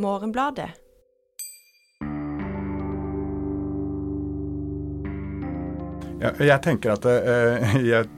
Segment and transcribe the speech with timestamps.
[0.00, 0.70] Morgenbladet.
[6.24, 8.08] Jeg, jeg tenker at uh, jeg,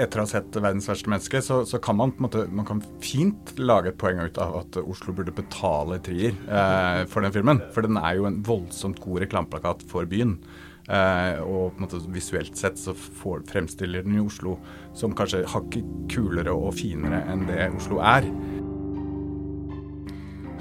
[0.00, 3.54] etter å ha sett 'Verdens verste menneske', så, så, kan man måte man kan fint
[3.58, 7.60] lage et poeng ut av at Oslo burde betale trier uh, for den filmen.
[7.74, 10.38] For den er jo en voldsomt god reklameplakat for byen.
[10.86, 14.52] Uh, og på en måte visuelt sett så får, fremstiller den jo Oslo
[14.94, 18.28] som kanskje hakket kulere og finere enn det Oslo er.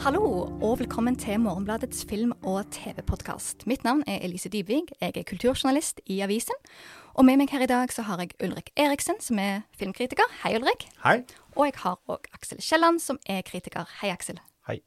[0.06, 0.22] Hallo
[0.62, 3.64] og velkommen til Morgenbladets film- og TV-podkast.
[3.66, 6.54] Mitt navn er Elise Dybvig, jeg er kulturjournalist i avisen.
[7.16, 10.30] Og med meg her i dag så har jeg Ulrik Eriksen, som er filmkritiker.
[10.44, 10.86] Hei, Ulrik.
[11.02, 11.24] Hei.
[11.56, 13.90] Og jeg har òg Aksel Kielland, som er kritiker.
[14.04, 14.38] Hei, Aksel.
[14.70, 14.78] Hei.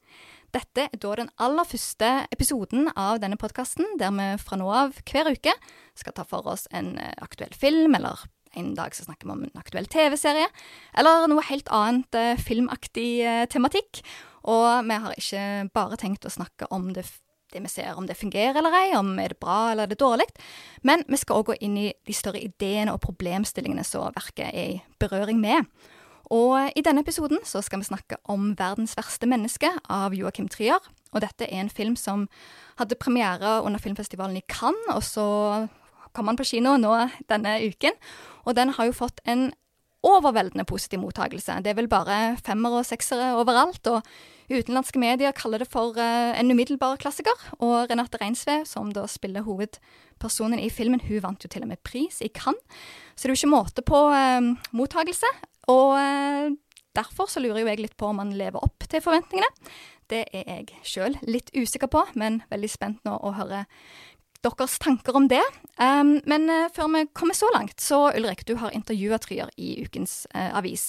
[0.55, 5.03] Dette er da den aller første episoden av denne podkasten, der vi fra nå av
[5.03, 5.59] hver uke
[5.99, 8.23] skal ta for oss en eh, aktuell film, eller
[8.55, 10.47] en dag så snakker vi om en aktuell TV-serie,
[10.95, 14.05] eller noe helt annet eh, filmaktig eh, tematikk.
[14.49, 15.43] Og vi har ikke
[15.75, 17.05] bare tenkt å snakke om det,
[17.53, 20.01] det, vi ser, om det fungerer eller ei, om er det bra eller er det
[20.01, 20.29] dårlig,
[20.89, 24.75] men vi skal òg gå inn i de større ideene og problemstillingene som verket er
[24.79, 25.69] i berøring med.
[26.35, 30.81] Og i denne episoden så skal vi snakke om 'Verdens verste menneske' av Joakim Trier.
[31.13, 32.29] Og dette er en film som
[32.77, 35.69] hadde premiere under filmfestivalen i Cannes, og så
[36.13, 37.93] kom han på kino nå denne uken.
[38.45, 39.53] Og den har jo fått en
[40.03, 41.63] overveldende positiv mottakelse.
[41.63, 43.87] Det er vel bare femmere og seksere overalt.
[43.87, 44.03] og
[44.49, 47.37] Utenlandske medier kaller det for uh, en umiddelbar klassiker.
[47.61, 51.83] Og Renate Reinsve, som da spiller hovedpersonen i filmen, hun vant jo til og med
[51.85, 52.81] pris i Cannes.
[53.15, 55.31] Så det er jo ikke måte på uh, mottagelse.
[55.69, 56.49] Og uh,
[56.97, 59.53] derfor så lurer jo jeg litt på om man lever opp til forventningene.
[60.09, 63.67] Det er jeg sjøl litt usikker på, men veldig spent nå å høre
[64.45, 65.43] deres tanker om det.
[65.77, 69.77] Um, men uh, før vi kommer så langt, så Ulrik, du har intervjua Tryer i
[69.85, 70.89] ukens uh, avis.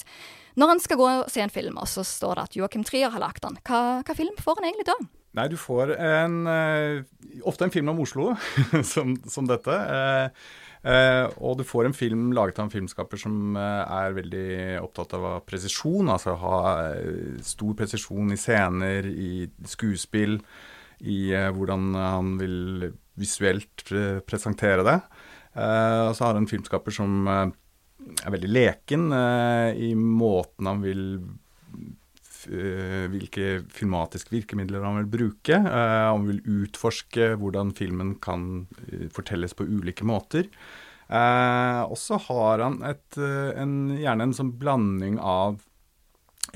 [0.58, 3.12] Når han skal gå og se en film, og så står det at Joakim Trier
[3.12, 4.96] har lagd den, hva, hva, film får han egentlig da?
[5.38, 7.04] Nei, du får en uh,
[7.46, 8.32] Ofte en film om Oslo,
[8.92, 9.76] som, som, dette.
[11.38, 16.10] og du får en film laget av en filmskaper som er veldig opptatt av presisjon.
[16.10, 16.58] Altså ha
[17.46, 20.40] stor presisjon i scener, i skuespill,
[21.00, 22.90] i hvordan han vil
[23.20, 23.86] visuelt
[24.26, 24.98] presentere det.
[25.54, 27.30] Og så har han en filmskaper som
[28.20, 31.06] er veldig leken uh, i måten han vil
[32.40, 35.58] Hvilke filmatiske virkemidler han vil bruke.
[35.60, 38.62] han vil utforske hvordan filmen kan
[39.12, 40.48] fortelles på ulike måter.
[41.12, 45.60] og så har han et, en, gjerne en sånn blanding av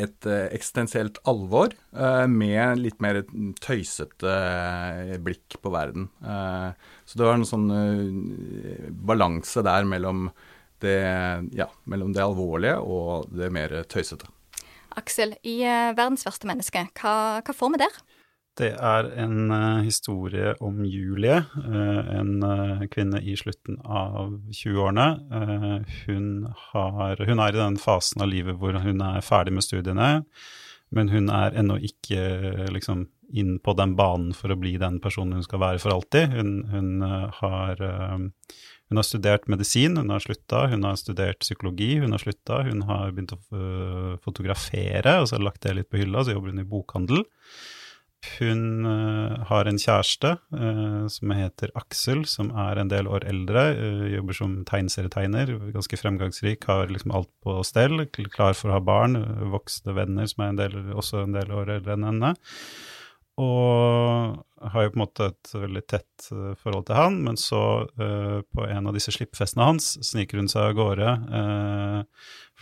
[0.00, 1.76] et eksistensielt alvor
[2.32, 3.20] med litt mer
[3.60, 4.34] tøysete
[5.20, 6.08] blikk på verden.
[6.24, 7.68] så det var en sånn
[9.04, 10.30] balanse der mellom
[10.82, 10.98] det,
[11.54, 14.30] ja, mellom det alvorlige og det mer tøysete.
[14.94, 18.02] Aksel, i 'Verdens verste menneske', hva, hva får vi der?
[18.54, 25.06] Det er en uh, historie om Julie, uh, en uh, kvinne i slutten av 20-årene.
[26.04, 26.28] Hun,
[26.70, 30.12] hun, er i den fasen av livet hvor hun er ferdig med studiene,
[30.94, 35.40] men hun er ennå ikke liksom inn på den banen for å bli den personen
[35.40, 36.36] hun skal være for alltid.
[36.36, 37.02] Hun, hun
[37.40, 37.82] har,
[38.90, 40.66] hun har studert medisin, hun har slutta.
[40.70, 42.62] Hun har studert psykologi, hun har slutta.
[42.66, 43.40] Hun har begynt å
[44.24, 47.24] fotografere, og så har lagt det litt på hylla, så jobber hun i bokhandel.
[48.38, 53.66] Hun uh, har en kjæreste uh, som heter Aksel, som er en del år eldre.
[54.14, 58.06] Jobber som tegneserietegner, ganske fremgangsrik, har liksom alt på stell.
[58.32, 59.18] Klar for å ha barn,
[59.52, 62.34] voksne venner som er en del, også en del år eldre enn henne.
[63.42, 66.26] Og har jo på en måte et veldig tett
[66.60, 70.76] forhold til han, men så, på en av disse slippfestene hans, sniker hun seg av
[70.78, 71.10] gårde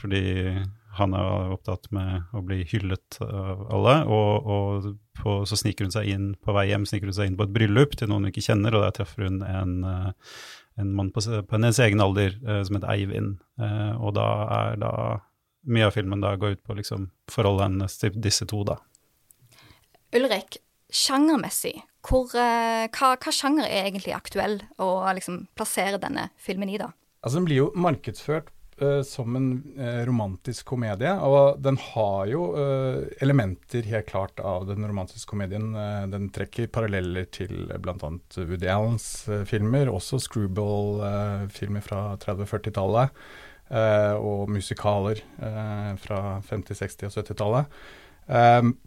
[0.01, 0.23] fordi
[0.97, 5.95] han er opptatt med å bli hyllet av alle, og, og på, så sniker hun
[5.95, 8.33] seg inn på vei hjem sniker hun seg inn på et bryllup til noen hun
[8.33, 10.37] ikke kjenner, og der treffer hun en, eh,
[10.83, 13.39] en mann på, på hennes egen alder eh, som heter Eivind.
[13.61, 14.29] Eh, og da
[14.59, 14.95] er da
[15.73, 18.77] mye av filmen da går ut på liksom forholdet hennes til disse to, da.
[20.13, 20.59] Ulrik,
[20.93, 26.91] sjangermessig, hvor, hva, hva, sjanger er egentlig aktuell å liksom plassere denne filmen i, da?
[27.23, 28.51] Altså, Den blir jo markedsført
[28.83, 29.47] uh, som en
[29.79, 31.15] uh, romantisk komedie.
[31.25, 35.71] Og den har jo uh, elementer helt klart av den romantiske komedien.
[36.13, 38.13] den trekker paralleller til bl.a.
[38.37, 39.09] Woody Allens
[39.49, 43.25] filmer, også Screwball-filmer fra 30-40-tallet.
[44.21, 45.23] og musikaler
[46.03, 48.83] fra 50-, 60- og 70-tallet.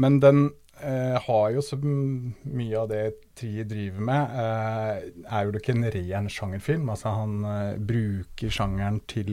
[0.00, 0.44] Men den
[0.80, 3.02] eh, har jo så mye av det
[3.38, 6.90] Trier driver med, eh, er jo ikke en ren sjangerfilm.
[6.92, 9.32] Altså han eh, bruker sjangeren til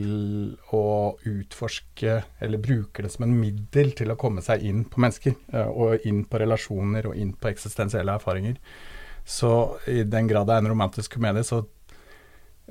[0.76, 0.84] å
[1.28, 5.36] utforske, eller bruker det som en middel til å komme seg inn på mennesker.
[5.52, 8.56] Eh, og inn på relasjoner og inn på eksistensielle erfaringer.
[9.28, 9.52] Så
[9.90, 11.60] i den grad det er en romantisk komedie, så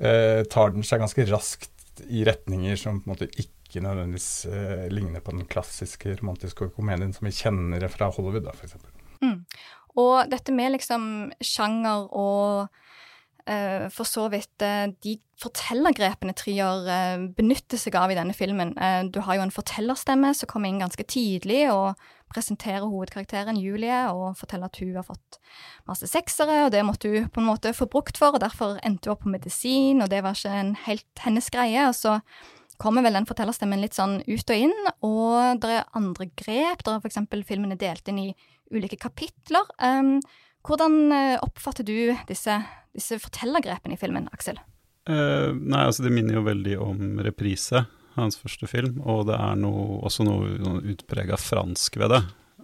[0.02, 4.30] eh, tar den seg ganske raskt i retninger som på en måte ikke ikke nødvendigvis
[4.50, 8.76] eh, ligner på den klassiske romantiske komedien som vi kjenner fra Hollywood, da, f.eks.
[9.22, 9.40] Mm.
[10.00, 11.04] Og dette med liksom
[11.44, 12.68] sjanger og
[13.46, 18.74] eh, for så vidt eh, de fortellergrepene Trier benytter seg av i denne filmen.
[19.08, 21.94] du har jo en fortellerstemme som kommer inn ganske tidlig og
[22.30, 25.40] presenterer hovedkarakteren Julie og forteller at hun har fått
[25.88, 29.08] masse seksere, og det måtte hun på en måte få brukt for, og derfor endte
[29.08, 31.88] hun opp på medisin, og det var ikke en helt hennes greie.
[31.88, 32.20] og så
[32.80, 36.84] kommer vel den fortellerstemmen litt sånn ut og inn, og det er andre grep.
[36.86, 38.30] Der er eksempel filmen er delt inn i
[38.72, 39.68] ulike kapitler.
[39.82, 40.18] Um,
[40.66, 42.58] hvordan eh, oppfatter du disse,
[42.96, 44.60] disse fortellergrepene i filmen, Aksel?
[45.08, 47.86] Uh, nei, altså det minner jo veldig om reprise,
[48.16, 52.20] hans første film, og det er noe, også noe, noe utprega fransk ved det.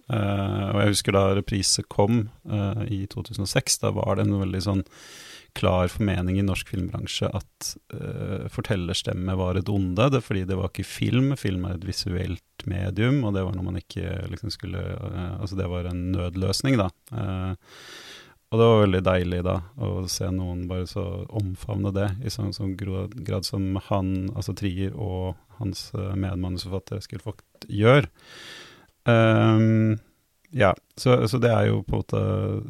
[0.06, 4.62] Uh, og jeg husker da reprise kom uh, i 2006, da var det en veldig
[4.62, 4.84] sånn
[5.56, 10.08] klar formening i norsk filmbransje at uh, fortellerstemme var et onde.
[10.12, 13.68] Det, fordi det var ikke film, film er et visuelt medium, og det var noe
[13.70, 16.90] man ikke liksom skulle uh, Altså det var en nødløsning, da.
[17.12, 17.54] Uh,
[18.54, 21.02] og det var veldig deilig da å se noen bare så
[21.34, 27.66] omfavne det i sånn, sånn grad som han, altså Trier og hans medmanusforfatter Eskil Vogt
[27.66, 28.06] gjør.
[29.10, 29.98] Um,
[30.56, 32.20] ja, så, så, det er jo på en måte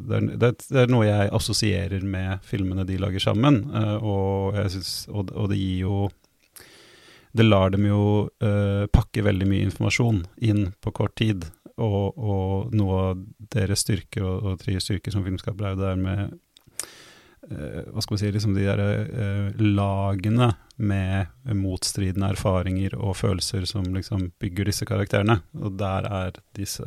[0.09, 3.61] det er, det er, noe jeg assosierer med filmene de lager sammen.
[3.71, 5.99] Uh, og, synes, og, og, det gir jo
[7.37, 8.01] Det lar dem jo
[8.43, 11.47] uh, pakke veldig mye informasjon inn på kort tid.
[11.77, 13.23] Og, og noe av
[13.55, 16.21] deres styrker og, og Triers styrker som filmskaper er jo det der med
[17.53, 23.87] uh, Hva skal vi si liksom De der lagene med motstridende erfaringer og følelser som
[23.95, 25.39] liksom bygger disse karakterene.
[25.55, 26.83] Og der er disse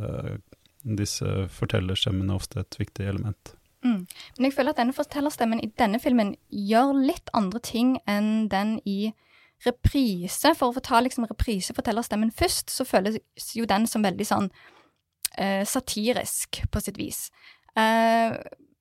[0.82, 3.55] disse fortellerstemmene ofte et viktig element.
[3.85, 4.05] Mm.
[4.37, 8.77] Men jeg føler at denne fortellerstemmen i denne filmen gjør litt andre ting enn den
[8.88, 9.12] i
[9.67, 10.55] reprise.
[10.56, 13.21] For å få ta liksom reprisefortellerstemmen først, så føles
[13.56, 17.29] jo den som veldig sånn uh, satirisk, på sitt vis.
[17.76, 18.37] Uh,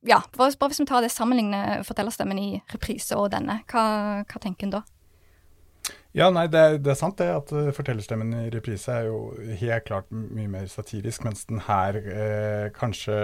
[0.07, 3.83] ja, bare hvis vi tar det sammenligner fortellerstemmen i reprise og denne, hva,
[4.23, 4.83] hva tenker en da?
[6.17, 9.19] Ja, nei, det, det, er sant det at uh, fortellerstemmen i reprise er jo
[9.61, 13.17] helt klart mye mer satirisk, mens den her eh, kanskje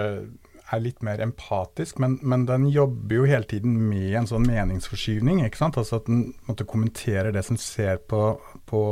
[0.74, 1.98] er litt mer empatisk.
[2.02, 5.42] Men, men, den jobber jo hele tiden med en sånn meningsforskyvning.
[5.46, 5.78] ikke sant?
[5.80, 8.36] Altså at den måtte kommentere det som ser på,
[8.70, 8.82] på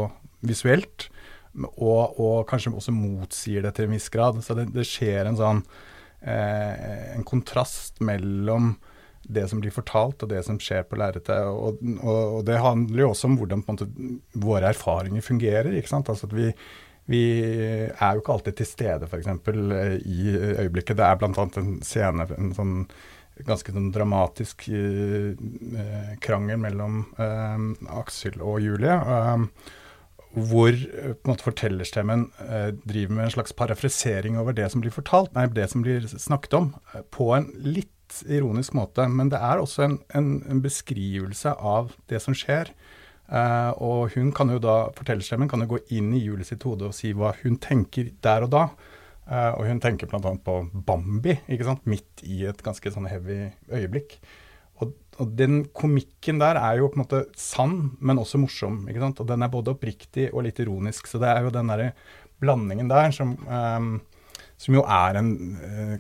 [0.44, 1.08] visuelt,
[1.54, 4.40] og, og, kanskje også motsier det til en viss grad.
[4.42, 5.62] Så det, det skjer en sånn
[6.26, 8.74] eh, en kontrast mellom
[9.28, 11.44] det som blir fortalt, og det som skjer på lerretet.
[11.48, 13.88] Og, og, og, det handler jo også om hvordan måte,
[14.44, 15.72] våre erfaringer fungerer.
[15.74, 16.10] ikke sant?
[16.12, 16.50] Altså at vi,
[17.10, 17.24] vi
[17.88, 19.30] er jo ikke alltid til stede, f.eks.
[20.04, 20.98] i øyeblikket.
[20.98, 21.48] Det er bl.a.
[21.60, 22.78] en scene, en sånn
[23.42, 25.32] ganske sånn dramatisk uh,
[26.22, 28.94] krangel mellom uh, Aksel og Julie.
[28.94, 29.72] Uh,
[30.34, 32.24] hvor på en måte fortellerstemmen
[32.82, 36.56] driver med en slags parafrisering over det som blir fortalt, nei, det som blir snakket
[36.58, 36.72] om,
[37.14, 37.92] på en litt
[38.26, 39.08] ironisk måte.
[39.10, 42.70] Men det er også en, en, en beskrivelse av det som skjer.
[43.24, 46.90] Uh, og hun kan jo da, fortellerstemmen kan jo gå inn i Julie sitt hode
[46.90, 48.64] og si hva hun tenker der og da.
[49.24, 50.20] Uh, og hun tenker bl.a.
[50.20, 51.86] på Bambi, ikke sant?
[51.88, 54.18] midt i et ganske sånn heavy øyeblikk.
[54.82, 58.82] Og, og, den komikken der er jo på en måte sann, men også morsom.
[58.90, 59.24] ikke sant?
[59.24, 61.08] Og den er både oppriktig og litt ironisk.
[61.08, 61.94] Så det er jo den derre
[62.42, 63.96] blandingen der som, um,
[64.60, 65.34] som jo er en,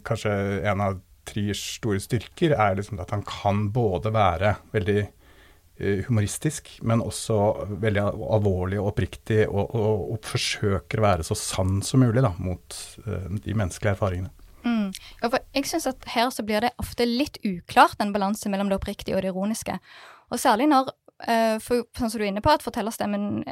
[0.04, 0.34] kanskje
[0.68, 6.70] en av Triers store styrker er liksom at han kan både være veldig eh, humoristisk,
[6.82, 7.38] men også
[7.82, 12.34] veldig alvorlig og oppriktig, og, og, og forsøker å være så sann som mulig da,
[12.38, 14.32] mot uh, de menneskelige erfaringene.
[14.64, 14.90] Mm.
[15.20, 18.70] Ja, for jeg synes at her så blir det ofte litt uklart, den balansen mellom
[18.72, 19.76] det oppriktige og det ironiske.
[20.32, 20.92] Og særlig når,
[21.26, 23.44] uh, for, sånn som du er inne på, at fortellerstemmen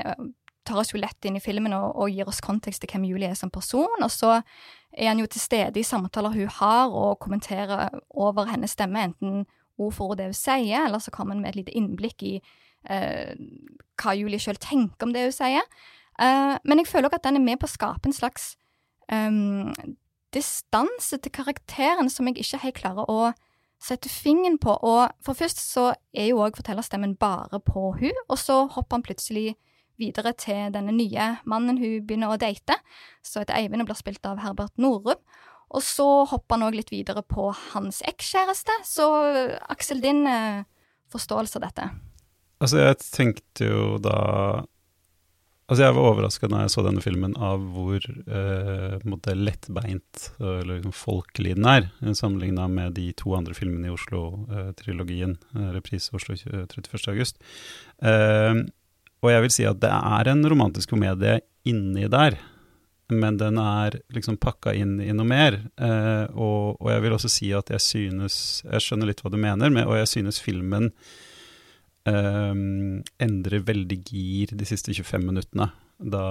[0.64, 3.30] tar oss jo lett inn i filmen og, og gir oss kontekst til hvem Julie
[3.32, 4.40] er som person, og så
[4.92, 9.44] er han jo til stede i samtaler hun har, og kommenterer over hennes stemme, enten
[9.80, 12.34] ord for ord det hun sier, eller så kommer han med et lite innblikk i
[12.90, 13.32] eh,
[14.00, 15.64] hva Julie sjøl tenker om det hun sier.
[16.20, 18.52] Eh, men jeg føler også at den er med på å skape en slags
[19.12, 19.72] um,
[20.34, 23.32] distanse til karakteren som jeg ikke helt klarer å
[23.82, 24.74] sette fingeren på.
[24.76, 29.06] Og for først så er jo òg fortellerstemmen bare på hun, og så hopper han
[29.06, 29.56] plutselig
[30.02, 32.76] videre til denne nye mannen hun begynner å date,
[33.24, 35.20] som heter Eivind og blir spilt av Herbert Norum.
[35.72, 38.82] Og så hopper han òg litt videre på hans ekskjæreste.
[38.84, 39.06] Så
[39.72, 40.66] Aksel, din eh,
[41.12, 41.88] forståelse av dette?
[42.62, 44.18] Altså, jeg tenkte jo da
[45.70, 50.92] Altså, jeg var overraska når jeg så denne filmen av hvor eh, lettbeint eller liksom
[50.92, 51.86] folkelig den er,
[52.18, 57.08] sammenligna med de to andre filmene i Oslo-trilogien, eh, Reprise Oslo 31.
[57.14, 57.40] august.
[58.04, 58.52] Eh,
[59.22, 61.38] og jeg vil si at det er en romantisk komedie
[61.68, 62.36] inni der,
[63.12, 65.58] men den er liksom pakka inn i noe mer.
[65.76, 69.38] Eh, og, og, jeg vil også si at jeg synes Jeg skjønner litt hva du
[69.40, 70.90] mener, med, og jeg synes filmen
[72.08, 72.52] eh,
[73.22, 75.70] endrer veldig gir de siste 25 minuttene.
[76.02, 76.26] Da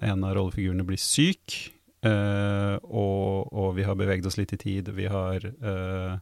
[0.00, 1.58] en av rollefigurene blir syk,
[2.06, 4.92] eh, og, og, vi har beveget oss litt i tid.
[4.96, 6.14] Vi har eh,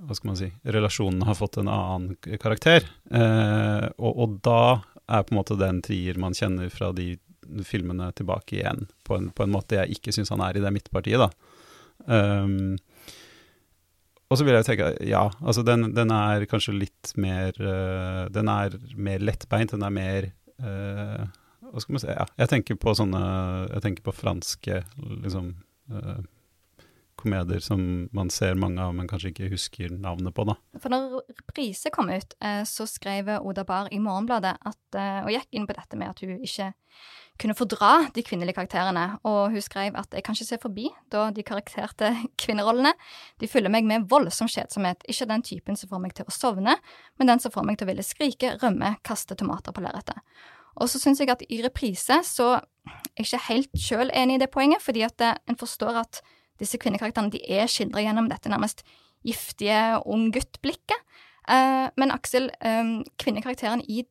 [0.00, 2.86] hva skal man si, relasjonen har fått en annen karakter.
[3.10, 4.62] Eh, og, og, da
[5.10, 7.14] er på en måte den trier man kjenner fra de
[7.66, 10.72] filmene tilbake igjen, på en, på en måte jeg ikke syns han er i det
[10.74, 11.30] midtpartiet, da.
[12.06, 12.78] Um,
[14.30, 18.48] og så vil jeg tenke, ja, altså den, den er kanskje litt mer uh, Den
[18.48, 20.28] er mer lettbeint, den er mer
[20.62, 21.26] uh,
[21.66, 23.20] Hva skal man si, ja, jeg tenker på sånne
[23.66, 24.78] Jeg tenker på franske
[25.26, 25.50] liksom
[25.92, 26.22] uh,
[27.22, 27.82] komedier som
[28.16, 30.56] man ser mange av, men kanskje ikke husker navnet på, da.
[30.80, 35.32] For når reprise kom ut, eh, så skrev Oda Bar i Morgenbladet at, eh, og
[35.34, 36.72] gikk inn på dette med at hun ikke
[37.40, 41.30] kunne fordra de kvinnelige karakterene, og hun skrev at jeg kan ikke se forbi da
[41.32, 42.12] de karakterte
[42.42, 42.92] kvinnerollene.
[43.40, 46.76] De fyller meg med voldsom kjedsomhet, ikke den typen som får meg til å sovne,
[47.18, 50.20] men den som får meg til å ville skrike, rømme, kaste tomater på lerretet.
[50.80, 54.42] Og så syns jeg at i reprise så er jeg ikke helt sjøl enig i
[54.44, 56.22] det poenget, fordi at eh, en forstår at
[56.60, 58.84] disse kvinnekarakterene de er skildra gjennom dette nærmest
[59.26, 61.00] giftige ung gutt-blikket.
[61.50, 64.04] Uh, men Aksel, um, kvinnekarakteren i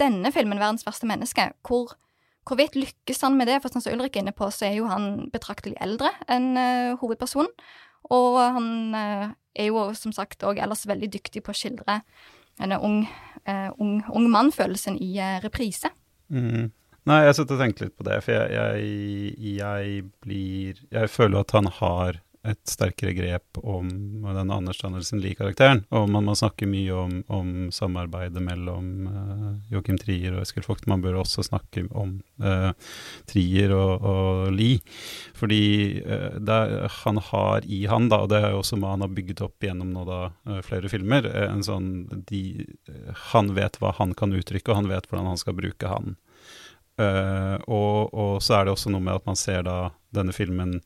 [0.00, 1.94] denne filmen, 'Verdens verste menneske', hvor,
[2.48, 3.60] hvorvidt lykkes han med det?
[3.62, 7.52] For som Ulrik er inne på, så er jo han betraktelig eldre enn uh, hovedpersonen.
[8.12, 12.02] Og han er jo som sagt òg ellers veldig dyktig på å skildre
[12.60, 13.06] denne ung,
[13.80, 15.88] ung, ung mann-følelsen i reprise.
[16.28, 16.68] Mm.
[17.04, 21.42] Nei, jeg satt og tenkte litt på det, for jeg, jeg, jeg, blir Jeg føler
[21.42, 23.88] at han har et sterkere grep om
[24.36, 25.82] den Anders Danielsen Lie-karakteren.
[25.96, 30.84] Og man, må snakker mye om, om samarbeidet mellom uh, Joachim Trier og Eskil Vogt.
[30.90, 32.70] Man bør også snakke om uh,
[33.30, 34.82] Trier og, og Lie.
[35.36, 35.62] Fordi
[36.04, 39.16] uh, er, han har i han, da, og det er jo også hva han har
[39.16, 40.20] bygget opp gjennom nå da,
[40.66, 41.88] flere filmer, en sånn
[42.28, 42.66] de,
[43.32, 46.18] Han vet hva han kan uttrykke, og han vet hvordan han skal bruke han.
[47.00, 49.78] Uh, og, og, så er det også noe med at man ser da
[50.14, 50.76] denne filmen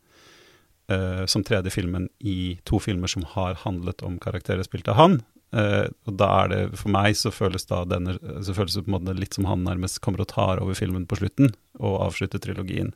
[0.93, 5.19] uh, som tredje filmen i to filmer som har handlet om karakterer spilt av han.
[5.53, 8.93] Uh, og da er det, for meg så føles da denne så føles det på
[8.93, 12.41] en måte litt som han nærmest kommer og tar over filmen på slutten, og avslutter
[12.43, 12.95] trilogien.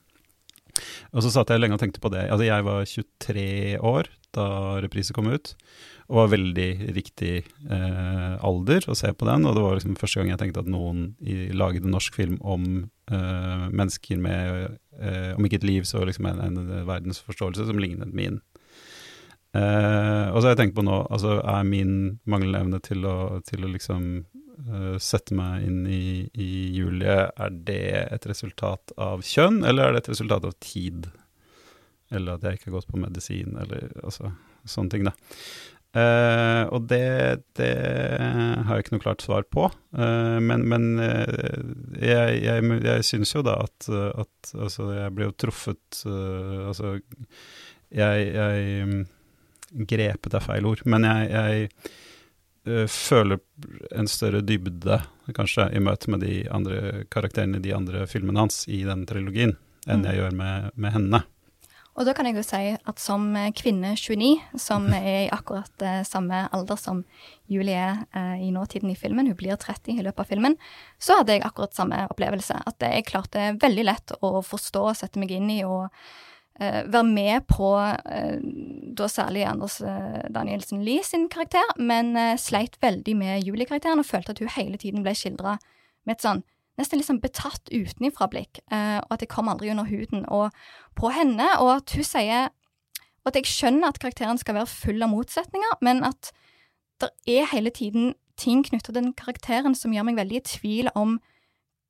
[1.13, 2.27] Og så satt jeg lenge og tenkte på det.
[2.29, 3.47] Altså, jeg var 23
[3.93, 4.47] år da
[4.81, 5.53] reprise kom ut,
[6.09, 9.45] og var veldig riktig eh, alder å se på den.
[9.49, 12.39] Og det var liksom første gang jeg tenkte at noen i, laget en norsk film
[12.41, 12.65] om
[13.13, 18.17] eh, mennesker med, eh, om ikke et liv, så liksom en, en verdensforståelse som lignet
[18.17, 18.41] min.
[19.53, 23.17] Eh, og så har jeg tenkt på nå, altså er min manglende evne til å,
[23.45, 24.07] til å liksom
[25.03, 27.83] sette meg inn i, i, Julie, er det
[28.15, 31.09] et resultat av kjønn, eller er det et resultat av tid?
[32.13, 34.31] Eller at jeg ikke har gått på medisin, eller altså
[34.69, 35.15] sånne ting, da.
[35.93, 37.73] Uh, og det, det,
[38.65, 39.67] har jeg ikke noe klart svar på.
[39.93, 41.59] Uh, men, men uh,
[42.01, 46.95] jeg, jeg, jeg syns jo da at, at, Altså, jeg ble jo truffet Altså,
[47.93, 49.05] jeg, jeg mm,
[49.89, 51.93] Grepet er feil ord, men jeg, uh,
[52.65, 53.41] føler
[53.99, 55.01] en større dybde,
[55.35, 59.57] kanskje, i møte med de andre karakterene i de andre filmene hans i den trilogien,
[59.89, 60.09] enn mm.
[60.09, 61.23] jeg gjør med, med, henne.
[61.93, 63.27] Og da kan jeg jo si at som
[63.59, 67.03] kvinne 29, som er i akkurat uh, samme alder som
[67.53, 70.57] Julie er uh, i nåtiden i filmen, hun blir 30 i løpet av filmen,
[71.03, 72.57] så hadde jeg akkurat samme opplevelse.
[72.65, 75.91] At jeg klarte veldig lett å forstå og sette meg inn i og
[76.61, 78.39] være med på uh,
[78.99, 84.35] da særlig Anders uh, Danielsen Lie sin karakter, men sleit veldig med Julie-karakteren og følte
[84.35, 85.57] at hun hele tiden ble skildra
[86.07, 86.43] med et sånn
[86.81, 90.55] nesten liksom betatt utenifra-blikk, og at jeg kom aldri under huden og
[90.97, 92.49] på henne, og at hun sier
[93.23, 96.33] og at jeg skjønner at karakteren skal være full av motsetninger, men at
[97.03, 100.91] det er hele tiden ting knytta til den karakteren som gjør meg veldig i tvil
[100.99, 101.19] om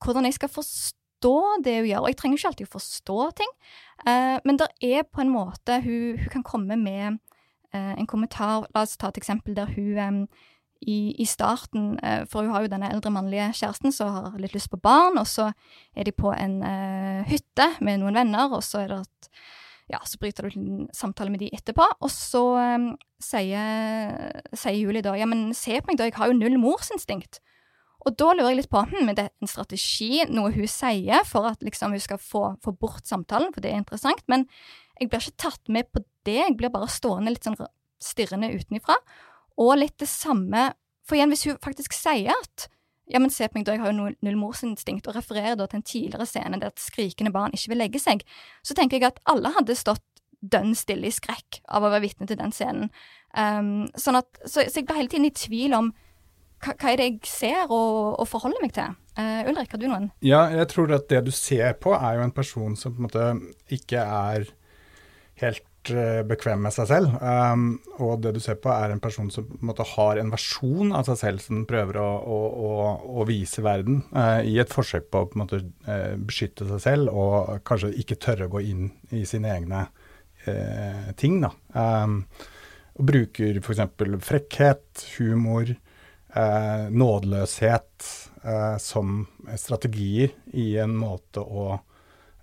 [0.04, 2.02] hvordan jeg skal forstå forstå det hun gjør.
[2.02, 3.52] Og jeg trenger ikke alltid å forstå ting,
[4.06, 7.18] uh, men det er på en måte Hun, hun kan komme med
[7.74, 10.28] uh, en kommentar La oss ta et eksempel der hun um,
[10.82, 14.54] i, i, starten uh, For hun har jo denne eldre mannlige kjæresten som har litt
[14.54, 15.52] lyst på barn, og så
[15.94, 16.62] er de på en
[17.28, 19.30] hytte med noen venner, og så er det at
[19.92, 25.04] ja, så bryter du en samtale med de etterpå, og så um, sier, sier Julie
[25.04, 27.42] da ja, men se på meg da, jeg har jo null morsinstinkt.
[28.02, 31.46] Og da lurer jeg litt på hm, er det en strategi, noe hun sier for
[31.52, 34.48] at liksom, hun skal få, få, bort samtalen, for det er interessant, men
[34.98, 37.58] jeg blir ikke tatt med på det, jeg blir bare stående litt sånn
[38.02, 38.96] stirrende utenifra.
[39.62, 40.72] Og litt det samme,
[41.06, 42.68] for igjen, hvis hun faktisk sier at
[43.10, 45.80] ja, men se på meg da, jeg har jo null, morsinstinkt, og refererer da til
[45.80, 48.22] en tidligere scene der et skrikende barn ikke vil legge seg,
[48.64, 50.04] så tenker jeg at alle hadde stått
[50.42, 52.88] dønn stille i skrekk av å være vitne til den scenen.
[53.36, 55.92] Um, sånn at, så, så, jeg blir hele tiden i tvil om
[56.62, 58.94] hva, er det jeg ser og, og forholder meg til.
[59.18, 60.08] Uh, Ulrik, har du noen?
[60.24, 63.08] Ja, jeg tror at det du ser på, er jo en person som på en
[63.08, 63.28] måte
[63.74, 64.46] ikke er
[65.42, 67.16] helt uh, bekvem med seg selv.
[67.20, 67.66] Um,
[67.98, 70.94] og det du ser på, er en person som på en måte, har en versjon
[70.96, 72.38] av seg selv som den prøver å, å,
[72.70, 72.70] å,
[73.20, 75.62] å vise verden, uh, i et forsøk på å på en måte,
[76.22, 79.86] beskytte seg selv, og kanskje ikke tørre å gå inn i sine egne
[81.14, 81.36] ting.
[81.38, 81.52] Da.
[81.78, 82.24] Um,
[82.98, 83.84] og bruker f.eks.
[84.26, 85.70] frekkhet, humor,
[86.32, 88.06] nådeløshet
[88.80, 89.26] som
[89.60, 91.66] strategier i en måte å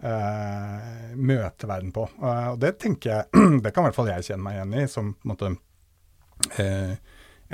[0.04, 2.06] eh, møte verden på.
[2.22, 4.86] Uh, og det tenker jeg Det kan i hvert fall jeg kjenne meg igjen i,
[4.92, 5.52] som på en måte
[6.62, 6.96] eh,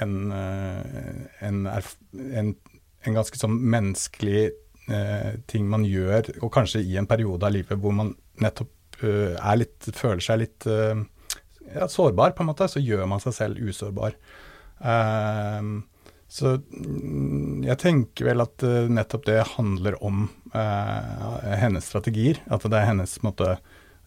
[0.04, 4.44] en, eh, en, en, en, ganske sånn menneskelig
[4.92, 8.72] eh, ting man gjør, og kanskje i en periode av livet hvor man nettopp
[9.06, 13.60] er litt, føler seg litt ja, sårbar, på en måte, så gjør man seg selv
[13.60, 14.15] usårbar.
[14.80, 15.84] Uh,
[16.36, 22.42] så mm, jeg tenker vel at uh, nettopp det handler om eh, hennes strategier.
[22.51, 23.54] At det er hennes måte,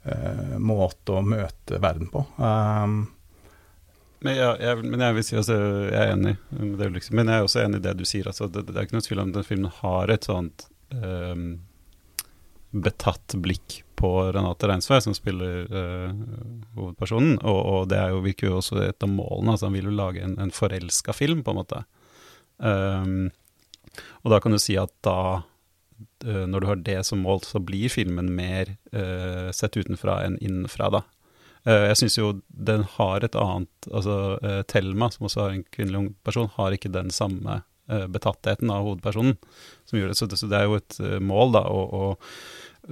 [0.05, 2.27] eh, måte å møte verden på.
[2.37, 3.01] Um,
[4.21, 5.57] men, ja, jeg, men, jeg, vil si altså,
[5.89, 7.17] jeg er enig det, liksom.
[7.17, 8.29] Men jeg er også enig i det du sier.
[8.29, 11.51] Altså, det, det, er ikke noe tvil om den filmen har et sånt um,
[12.77, 16.13] betatt blikk på Renate Reinsvær, som spiller uh,
[16.77, 17.39] hovedpersonen.
[17.41, 19.55] Og, og, det jo, virker jo også et av målene.
[19.55, 21.87] Altså, han vil jo lage en, en forelska film, på en måte.
[22.59, 23.31] Um,
[24.23, 25.43] og da kan du si at da,
[26.27, 30.39] uh, når du har det som mål, så blir filmen mer uh, sett utenfra enn
[30.43, 31.05] innenfra, da.
[31.67, 34.39] Uh, jeg syns jo den har et annet Altså
[34.71, 39.39] Thelma, som også har en kvinnelig ung person, har ikke den samme betattheten av hovedpersonen
[39.89, 40.17] som gjør det.
[40.19, 42.11] Så det, så det er jo et mål, da, å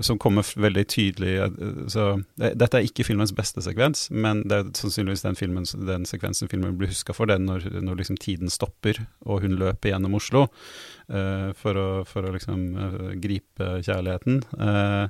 [0.00, 1.56] som kommer veldig tydelig eh,
[1.88, 2.06] så,
[2.36, 6.76] Dette er ikke filmens beste sekvens, men det er sannsynligvis den, filmen, den sekvensen filmen
[6.78, 7.30] blir huska for.
[7.30, 12.28] Den når, når liksom tiden stopper, og hun løper gjennom Oslo uh, for, å, for,
[12.28, 14.42] å, liksom uh, gripe kjærligheten.
[14.60, 15.08] Uh,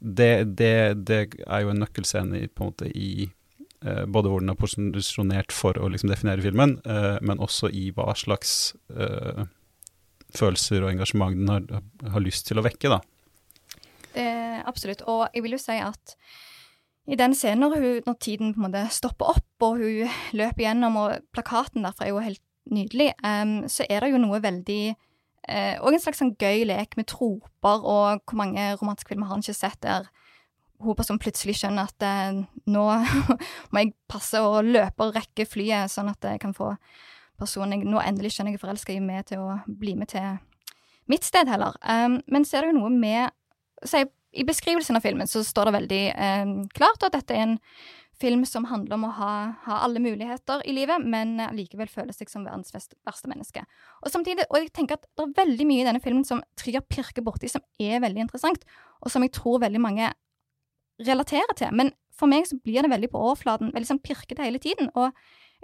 [0.00, 0.76] det, det,
[1.06, 3.30] det, er jo en nøkkelscene i, på en måte i
[3.84, 6.78] både hvor den er posisjonert for å liksom definere filmen,
[7.20, 8.72] men også i hva slags
[10.32, 12.94] følelser og engasjement den har, har lyst til å vekke.
[12.96, 13.02] da.
[14.14, 14.26] Det,
[14.66, 15.02] absolutt.
[15.10, 16.16] Og jeg vil jo si at
[17.04, 20.64] i den scenen når, hun, når tiden på en måte stopper opp, og hun løper
[20.64, 24.82] gjennom, og plakaten derfra er jo helt nydelig, um, så er det jo noe veldig
[24.94, 29.36] uh, Og en slags sånn gøy lek med troper, og hvor mange romantiske filmer har
[29.36, 30.08] han ikke sett der
[30.84, 32.40] hovedpersonen plutselig skjønner at uh,
[32.72, 32.86] nå
[33.70, 36.72] må jeg passe å løpe og rekke flyet, sånn at jeg kan få
[37.40, 40.38] personen jeg nå endelig skjønner jeg er forelska i, med til å bli med til
[41.10, 41.76] mitt sted heller.
[41.84, 43.34] Um, men så er det jo noe med
[43.88, 47.58] si, I beskrivelsen av filmen så står det veldig eh, klart at dette er en
[48.20, 49.32] film som handler om å ha,
[49.64, 53.64] ha alle muligheter i livet, men likevel føle seg som verdens verste menneske.
[54.04, 56.84] Og samtidig, og jeg tenker at det er veldig mye i denne filmen som Trygger
[56.86, 58.62] pirker borti, som er veldig interessant,
[59.02, 60.12] og som jeg tror veldig mange
[61.02, 61.74] relaterer til.
[61.74, 64.92] Men for meg så blir det veldig på overflaten, veldig sånn pirkete hele tiden.
[64.94, 65.10] Og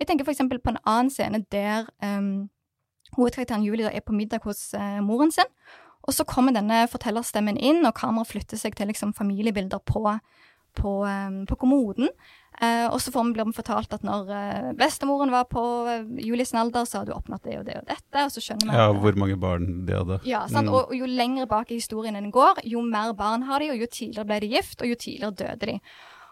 [0.01, 2.49] jeg tenker eksempel på en annen scene der um,
[3.17, 5.47] hovedkarakteren Julie er på middag hos uh, moren sin,
[6.09, 10.05] og så kommer denne fortellerstemmen inn, og kameraet flytter seg til liksom familiebilder på,
[10.79, 12.09] på, um, på kommoden.
[12.61, 16.85] Uh, og så blir vi fortalt at når uh, bestemoren var på uh, Julies alder,
[16.85, 18.25] så hadde hun oppnådd det og det og dette.
[18.25, 20.19] Og så skjønner man Ja, hvor mange barn de hadde.
[20.29, 20.43] Ja?
[20.51, 20.69] Mm.
[20.69, 23.81] Og, og, jo lenger bak i historien den går, jo mer barn har de, og
[23.81, 25.79] jo tidligere ble de gift, og jo tidligere døde de.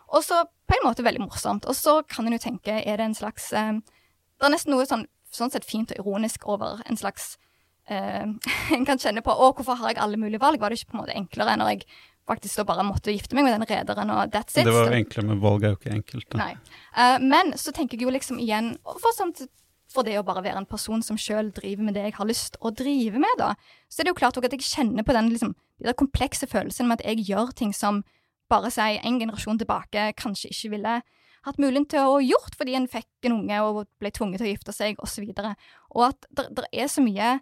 [0.09, 1.68] Og så på en måte veldig morsomt.
[1.68, 5.04] Og så kan en jo tenke, er det en slags Det er nesten noe sånn,
[5.35, 7.47] sånn sett fint og ironisk over en slags eh,
[8.77, 10.61] en kan kjenne på å, hvorfor har jeg alle mulige valg?
[10.61, 11.85] Var det ikke på en måte enklere når jeg
[12.29, 14.66] faktisk da bare måtte gifte meg med den rederen, og that's it?
[14.68, 16.27] Det var jo enklere, men valg er jo ikke enkelt.
[16.33, 16.42] Da.
[16.42, 16.51] Nei.
[16.92, 19.46] Uh, men så tenker jeg jo liksom igjen for, sånt,
[19.92, 22.61] for det å bare være en person som sjøl driver med det jeg har lyst
[22.61, 23.55] å drive med, da,
[23.88, 27.01] så er det jo klart at jeg kjenner på den liksom, den komplekse følelsen med
[27.01, 28.03] at jeg gjør ting som
[28.48, 31.01] bare si en generasjon tilbake kanskje ikke ville
[31.46, 34.53] hatt muligheten til å gjort fordi en fikk en unge og ble tvunget til å
[34.53, 35.29] gifte seg, osv.
[35.29, 35.53] Og, så
[35.94, 37.38] og at det er så mye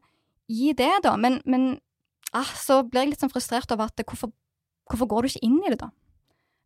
[0.49, 1.17] i det, da.
[1.21, 1.77] Men, men
[2.37, 4.33] ah, så blir jeg litt sånn frustrert over at hvorfor,
[4.91, 5.91] hvorfor, går du ikke inn i det, da?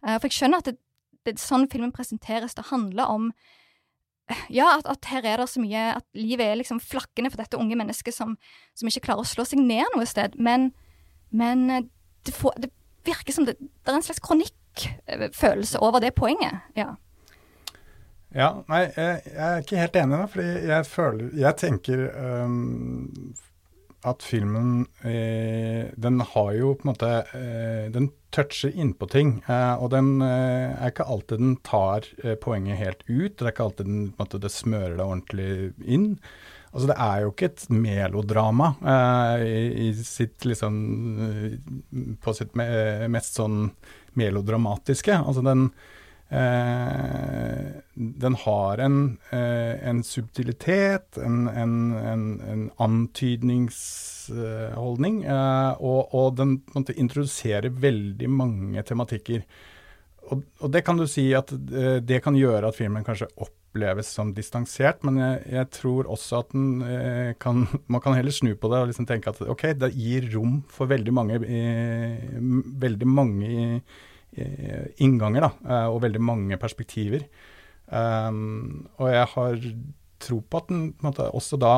[0.05, 0.77] Uh, for jeg skjønner at det,
[1.25, 2.57] det er sånn filmen presenteres.
[2.57, 3.31] Det handler om
[4.53, 7.59] ja, at, at, her er det så mye At livet er liksom flakkende for dette
[7.59, 8.37] unge mennesket som,
[8.79, 10.37] som ikke klarer å slå seg ned noe sted.
[10.38, 10.71] Men,
[11.35, 11.66] men
[12.27, 12.71] det, får, det,
[13.07, 16.62] virker som det, det er en slags kronikkfølelse over det poenget.
[16.79, 16.95] Ja.
[18.31, 23.33] Ja, nei, jeg, jeg, er ikke helt enig, da, fordi jeg føler Jeg tenker um,
[24.06, 29.32] at filmen eh, Den har jo på en måte eh, Den toucher innpå ting.
[29.50, 33.36] Eh, og den eh, er ikke alltid den tar eh, poenget helt ut.
[33.36, 35.50] Det er ikke alltid den, måte, det smører det ordentlig
[35.82, 36.12] inn.
[36.70, 40.76] Altså, det er jo ikke et melodrama eh, i, i, sitt liksom
[42.22, 42.68] På sitt me
[43.10, 43.64] mest sånn
[44.18, 45.18] melodramatiske.
[45.18, 45.72] Altså, den
[48.21, 51.95] den har en, eh, en subtilitet, en, en,
[52.40, 59.43] en antydningsholdning, eh, og, og, den måtte introduserer veldig mange tematikker.
[60.31, 64.35] Og, og, det kan du si at det kan gjøre at filmen kanskje oppleves som
[64.35, 66.66] distansert, men jeg, jeg tror også at den
[67.43, 70.62] kan Man kan heller snu på det og liksom tenke at ok, det gir rom
[70.71, 71.37] for veldig mange,
[72.87, 73.85] veldig mange i, Eh,
[75.03, 77.26] innganger, da, eh, og veldig mange perspektiver.
[77.90, 79.64] Um, og jeg har
[80.22, 81.74] tro på at den på måte, også da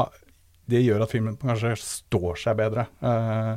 [0.68, 2.87] det gjør at filmen kanskje står seg bedre.
[3.01, 3.57] Uh,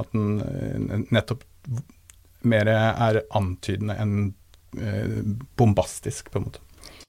[0.00, 1.44] at den nettopp
[2.44, 4.16] mer er antydende enn
[4.76, 5.20] uh,
[5.56, 6.64] bombastisk, på en måte.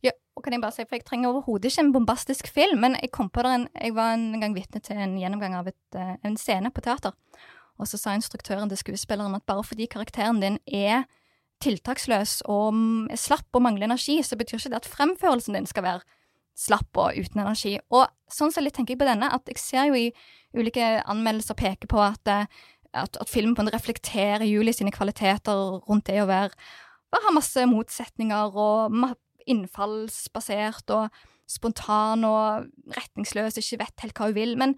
[0.06, 2.98] Ja, og kan Jeg bare si, for jeg trenger overhodet ikke en bombastisk film, men
[3.02, 6.00] jeg kom på det en, jeg var en gang vitne til en gjennomgang av et,
[6.00, 7.16] en scene på teater.
[7.80, 11.04] Og så sa instruktøren til skuespilleren at bare fordi karakteren din er
[11.66, 12.78] tiltaksløs og
[13.20, 16.22] slapp og mangler energi, så betyr ikke det at fremførelsen din skal være
[16.56, 17.76] slapp og uten energi.
[17.92, 20.08] Og sånn så litt tenker jeg på denne, at jeg ser jo i
[20.56, 22.48] ulike anmeldelser peke på at, eh,
[22.96, 26.56] at, at filmen på en reflekterer Julie sine kvaliteter rundt det å være
[27.16, 28.96] bare ha masse motsetninger og
[29.46, 34.56] innfallsbasert og spontan og retningsløs, ikke vet helt hva hun vil.
[34.60, 34.76] Men,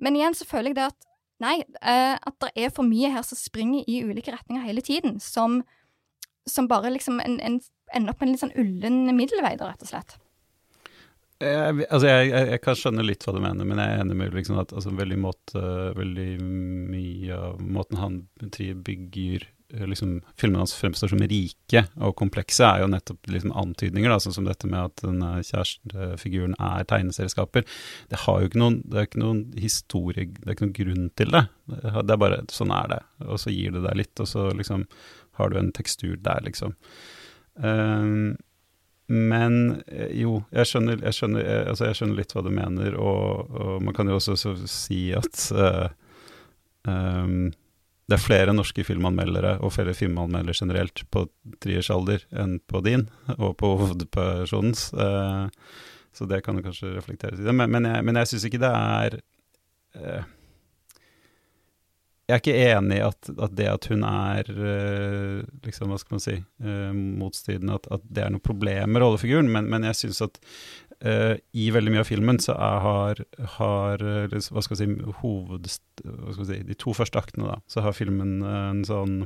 [0.00, 1.08] men igjen så føler jeg det at
[1.44, 5.20] nei, eh, at det er for mye her som springer i ulike retninger hele tiden,
[5.20, 5.60] som
[6.50, 7.58] som bare liksom en, en,
[7.94, 10.16] ender opp med en litt sånn ullen middelvei, rett og slett.
[11.36, 14.14] Jeg, altså jeg, jeg, jeg, kan skjønne litt hva du mener, men jeg er enig
[14.16, 15.64] med liksom at altså veldig, måte,
[15.98, 18.22] veldig mye av måten han
[18.86, 24.18] bygger liksom, filmene hans fremstår som rike og komplekse, er jo nettopp liksom, antydninger, da,
[24.22, 27.66] sånn som dette med at denne kjærestefiguren er tegneserieskaper.
[28.10, 31.12] Det har jo ikke noen, det er ikke noen historie, det er ikke noen grunn
[31.18, 31.44] til det.
[31.66, 34.86] Det er bare sånn er det, og så gir det deg litt, og så liksom
[35.38, 36.74] har du en tekstur der, liksom.
[37.56, 38.36] Um,
[39.06, 42.50] men eh, jo, jeg skjønner, jeg, skjønner, jeg, eh, altså jeg skjønner, litt hva du
[42.54, 45.86] mener, og, og man kan jo også si at uh,
[46.90, 47.52] um,
[48.06, 51.24] det er flere norske filmanmeldere og flere filmanmeldere generelt på
[51.62, 55.46] triers alder enn på din og på hovedpersonens, uh,
[56.16, 57.46] så det kan du kanskje reflekteres i.
[57.46, 59.20] Men, men jeg, men syns ikke det er
[60.02, 60.26] uh,
[62.26, 66.16] jeg er ikke enig i at, at, det at hun er uh, liksom, hva skal
[66.16, 66.34] man si,
[66.64, 70.40] uh, motstridende, at, at, det er noe problem med rollefiguren, men, men jeg syns at
[71.06, 73.22] uh, i veldig mye av filmen så er, har,
[73.58, 74.90] har hva skal man si,
[75.22, 75.70] hoved...
[76.02, 79.20] Hva skal man si, de to første aktene, da, så har filmen en sånn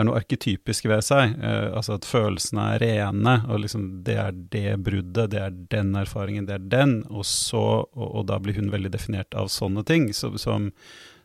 [0.00, 1.36] er noe arketypisk ved seg.
[1.36, 5.94] Eh, altså at følelsene er rene, og liksom det er det bruddet, det er den
[6.00, 6.98] erfaringen, det er den.
[7.10, 10.70] Og så, og, og da blir hun veldig definert av sånne ting, som, som,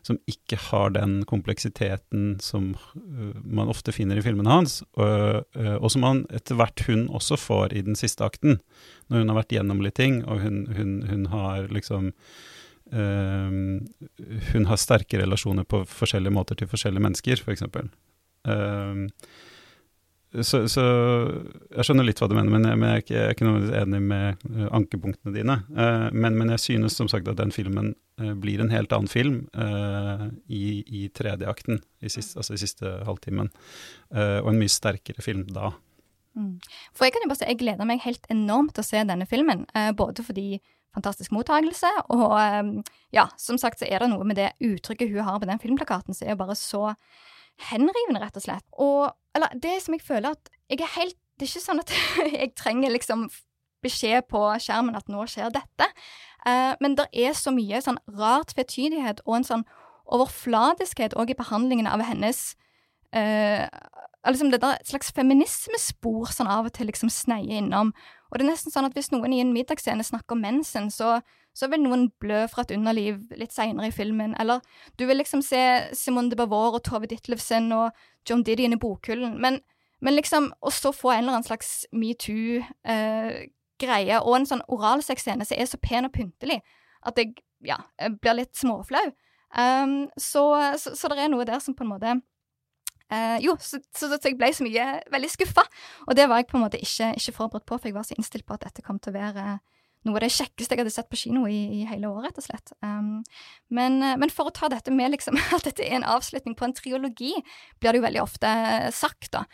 [0.06, 5.76] som ikke har den kompleksiteten som uh, man ofte finner i filmene hans, og, uh,
[5.76, 8.60] og som man etter hvert hun også får i den siste akten,
[9.08, 12.12] når hun har vært gjennom litt ting, og hun, hun, hun har liksom
[12.86, 13.82] Uh,
[14.52, 17.64] hun har sterke relasjoner på forskjellige måter til forskjellige mennesker, f.eks.
[17.74, 17.90] For Ehm,
[20.44, 20.82] så, så,
[21.72, 23.46] jeg skjønner litt hva du mener, men jeg, men jeg, er, ikke, jeg er ikke
[23.46, 25.56] noe enig med uh, ankepunktene dine.
[25.70, 29.10] Uh, men, men, jeg synes som sagt at den filmen uh, blir en helt annen
[29.10, 29.38] film
[30.52, 33.48] i, i tredje akten, i siste, altså i siste halvtimen,
[34.12, 35.70] og en mye sterkere film da.
[36.36, 36.56] Mm.
[36.96, 39.28] For jeg kan jo bare si, jeg gleder meg helt enormt til å se denne
[39.28, 39.64] filmen,
[39.98, 40.60] både fordi
[40.96, 42.36] fantastisk mottagelse, og
[43.14, 46.16] ja, som sagt så er det noe med det uttrykket hun har på den filmplakaten,
[46.16, 46.94] som er bare så
[47.70, 48.66] henrivende, rett og slett.
[48.72, 51.90] Og Eller det som jeg føler at jeg er helt Det er ikke sånn at
[52.40, 53.26] jeg trenger liksom
[53.84, 55.88] beskjed på skjermen at nå skjer dette.
[56.46, 59.64] Uh, men det er så mye sånn rar tvetydighet og en sånn
[60.06, 62.54] overfladiskhet òg i behandlingen av hennes
[63.12, 63.66] uh,
[64.26, 67.92] liksom Det der et slags feminismespor sånn av og til liksom sneier innom.
[68.30, 71.20] Og det er nesten sånn at hvis noen i en middagsscene snakker om mensen, så,
[71.56, 74.34] så vil noen blø fra et underliv litt seinere i filmen.
[74.40, 74.58] Eller
[74.98, 75.62] du vil liksom se
[75.96, 77.86] Simone de Bavor og Tove Ditlevsen og
[78.28, 79.40] John Diddy i bokhyllen.
[79.42, 79.60] Men,
[80.00, 82.64] men liksom, og så få en eller annen slags metoo-greie
[84.22, 86.60] og en sånn oralsexscene som er så pen og pyntelig
[87.06, 87.28] at jeg,
[87.64, 87.78] ja,
[88.20, 89.06] blir litt småflau.
[89.56, 90.42] Um, så,
[90.80, 92.16] så, så det er noe der som på en måte
[93.12, 95.62] Uh, jo, så, så, så, jeg ble så mye veldig skuffa.
[96.08, 98.16] Og det var jeg på en måte ikke, ikke, forberedt på, for jeg var så
[98.18, 99.46] innstilt på at dette kom til å være
[100.06, 102.46] noe av det kjekkeste jeg hadde sett på kino i, i hele året, rett og
[102.46, 102.74] slett.
[102.84, 103.24] Um,
[103.74, 106.68] men, eh, men, for å ta dette med liksom, at dette er en avslutning på
[106.68, 107.32] en triologi,
[107.80, 108.52] blir det jo veldig ofte
[108.94, 109.46] sagt, da.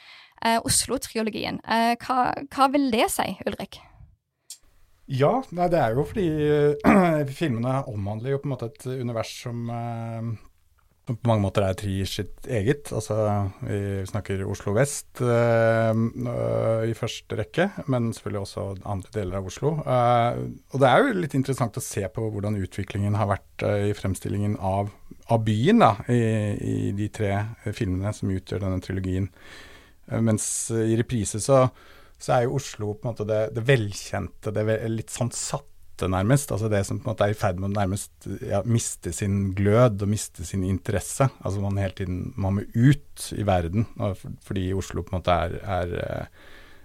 [0.42, 1.60] Uh, Oslo-triologien.
[1.64, 3.80] Uh, hva, hva, vil det si, Ulrik?
[5.12, 6.28] Ja, nei, det er jo fordi
[7.40, 9.68] filmene omhandler jo på en måte et univers som
[11.02, 12.92] på mange måter er Trier sitt eget.
[12.94, 13.16] Altså,
[13.66, 15.94] vi snakker Oslo vest øh,
[16.86, 19.74] i første rekke, men selvfølgelig også andre deler av Oslo.
[19.82, 23.88] Uh, og det er jo litt interessant å se på hvordan utviklingen har vært uh,
[23.90, 24.92] i fremstillingen av,
[25.26, 26.22] av byen da, i,
[26.54, 27.32] i, de tre
[27.74, 29.26] filmene som utgjør denne trilogien.
[30.22, 31.64] mens i reprise så,
[32.14, 35.71] så, er jo Oslo på en måte det, det velkjente, det litt sånn satt
[36.10, 36.52] nærmest.
[36.54, 39.52] Altså det som på en måte er i ferd med å nærmest ja, miste sin
[39.58, 41.28] glød og miste sin interesse.
[41.42, 43.86] Altså man hele tiden man må ut i verden,
[44.46, 46.30] fordi Oslo på en måte er, er,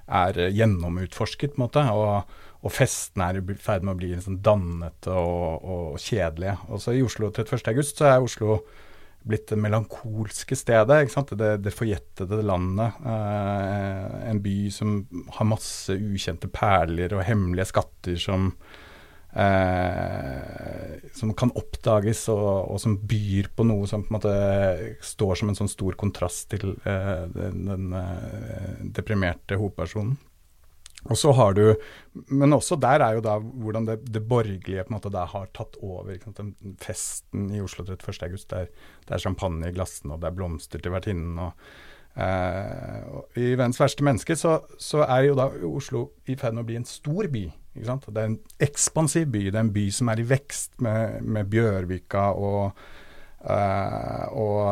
[0.07, 1.85] er gjennomutforsket, på en måte.
[1.93, 6.57] Og, og festene er i ferd med å bli liksom dannete og, og kjedelige.
[6.69, 8.61] Og så i Oslo 31.8 så er Oslo
[9.27, 11.11] blitt det melankolske stedet.
[11.37, 12.99] Det, det forjettede landet.
[13.03, 14.99] Eh, en by som
[15.37, 18.51] har masse ukjente perler og hemmelige skatter som
[19.37, 24.31] Eh, som kan oppdages, og, og, som byr på noe som på en måte
[25.05, 30.15] står som en sånn stor kontrast til eh, den, den eh, deprimerte hovedpersonen.
[31.07, 31.77] Og så har du,
[32.33, 35.51] Men også der er jo da hvordan det, det borgerlige på en måte da har
[35.53, 36.17] tatt over.
[36.39, 38.17] Den festen i Oslo 31.
[38.25, 38.71] august, der
[39.05, 41.37] det er champagne i glassene, og det er blomster til vertinnen.
[41.37, 41.53] og
[42.17, 43.01] Eh,
[43.37, 46.79] I 'Verdens verste menneske' så, så, er jo da Oslo i ferd med å bli
[46.79, 47.43] en stor by.
[47.85, 49.45] Det er en ekspansiv by.
[49.47, 52.71] Det er en by som er i vekst med, med Bjørvika og,
[53.45, 54.63] uh, og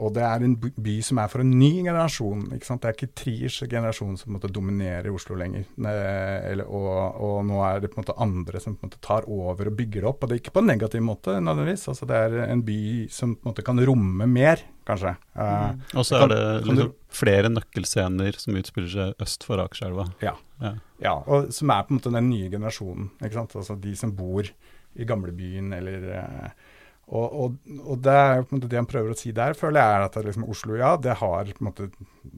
[0.00, 2.46] og det er en by som er for en ny generasjon.
[2.56, 2.80] ikke sant?
[2.82, 5.66] Det er ikke Triers generasjon som måte, dominerer Oslo lenger.
[5.76, 9.28] Eller, og, og, nå er det på en måte andre som på en måte tar
[9.28, 10.24] over og bygger det opp.
[10.24, 11.84] Og det er ikke på en negativ måte, nødvendigvis.
[11.92, 12.80] Altså, det er en by
[13.12, 15.14] som på en måte kan romme mer, kanskje.
[15.36, 15.44] Mm.
[15.44, 20.08] Uh, og så er det liksom, flere nøkkelscener som utspiller seg øst for Akerselva.
[20.24, 20.34] Ja.
[20.64, 20.74] ja.
[21.04, 21.16] ja.
[21.28, 23.12] og som er på en måte den nye generasjonen.
[23.20, 23.60] ikke sant?
[23.60, 24.48] Altså de som bor
[24.96, 26.69] i gamlebyen eller uh,
[27.10, 29.82] og, og, og, det er på en måte det han prøver å si der, føler
[29.82, 31.88] jeg er at liksom, Oslo ja, det har på en måte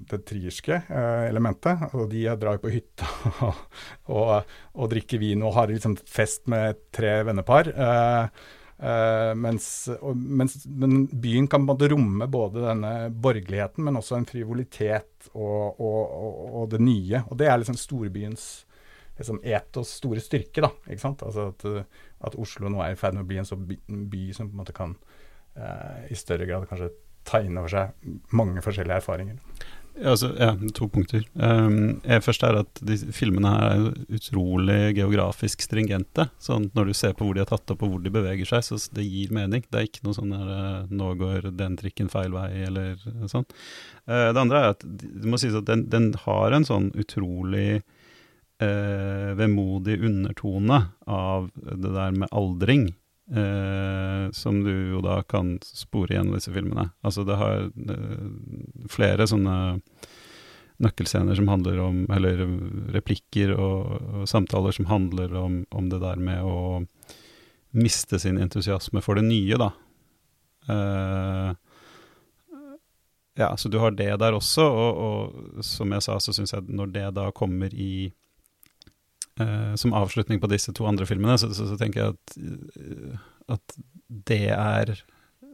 [0.08, 1.84] det trierske eh, elementet.
[1.92, 3.08] Og de drar på hytta
[4.16, 7.68] og, og, drikker vin og har liksom fest med tre vennepar.
[7.68, 8.48] Eh,
[8.80, 9.68] eh, mens,
[10.16, 15.32] mens, men byen kan på en måte romme både denne borgerligheten, men også en frivolitet
[15.36, 17.26] og, det nye.
[17.28, 18.52] Og det er liksom storbyens
[19.22, 20.64] liksom etos store styrke.
[20.64, 21.24] da, ikke sant?
[21.26, 21.66] Altså at,
[22.28, 23.78] at, Oslo nå er i ferd med å bli en sånn by,
[24.12, 24.96] by, som på en måte kan
[25.56, 26.92] eh, i større grad kanskje
[27.28, 29.38] ta inn over seg mange forskjellige erfaringer.
[29.92, 31.24] Ja, altså, ja, to punkter.
[31.36, 36.30] Um, først er at de filmene her er utrolig geografisk stringente.
[36.40, 38.64] sånn Når du ser på hvor de har tatt opp og hvor de beveger seg,
[38.64, 39.66] så det gir mening.
[39.68, 42.96] Det er ikke noe sånn der uh, 'nå går den trikken feil vei', eller
[43.28, 43.44] sånn.
[44.08, 47.82] Uh, det andre er at det må sies at den, den har en sånn utrolig
[48.62, 52.88] eh, vemodig undertone av det der med aldring,
[53.34, 56.90] eh, som du jo da kan spore igjen i disse filmene.
[57.02, 58.28] Altså det har eh,
[58.92, 59.56] flere sånne
[60.82, 62.40] nøkkelscener som handler om Eller
[62.94, 66.82] replikker og, og samtaler som handler om, om, det der med å
[67.72, 69.70] miste sin entusiasme for det nye, da.
[70.68, 71.54] Uh,
[73.38, 76.68] ja, så du har det der også, og, og som jeg sa, så syns jeg
[76.68, 78.12] når det da kommer i
[79.40, 83.54] Uh, som avslutning på disse to andre filmene, så, så, så tenker jeg at, uh,
[83.56, 83.76] at,
[84.28, 84.92] det er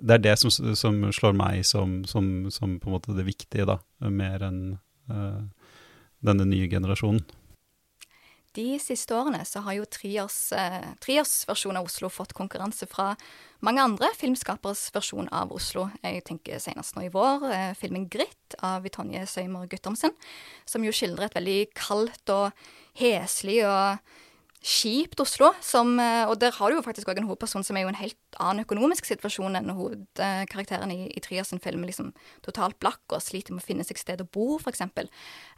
[0.02, 3.66] det er det som, som slår meg som, som, som, på en måte det viktige,
[3.70, 3.78] da,
[4.10, 4.60] mer enn
[5.10, 5.46] uh,
[6.26, 7.22] denne nye generasjonen.
[8.56, 13.10] De siste årene så har jo treårsversjonen eh, av Oslo fått konkurranse fra
[13.64, 15.88] mange andre filmskaperes versjon av Oslo.
[16.00, 20.16] Jeg tenker senest nå i vår, eh, filmen 'Gritt' av Tonje Søymer Guttormsen,
[20.64, 22.52] som jo skildrer et veldig kaldt og
[22.98, 23.98] heslig og
[24.64, 27.82] kjipt Oslo, som, eh, og der har du jo faktisk òg en hovedperson som er
[27.82, 31.84] jo en helt annen økonomisk situasjon enn hovedkarakteren i, i Trias film.
[31.86, 34.82] Liksom totalt blakk og sliter med å finne seg sted å bo, f.eks.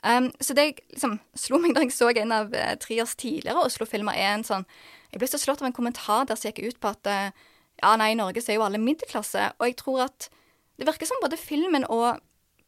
[0.04, 4.16] Um, så det liksom slo meg da jeg så en av uh, Trias tidligere Oslo-filmer,
[4.16, 4.66] er en sånn
[5.10, 7.30] Jeg ble så slått av en kommentar der som gikk ut på at uh,
[7.80, 10.28] ja, nei, i Norge så er jo alle middelklasse, og jeg tror at
[10.78, 12.20] det virker som både filmen og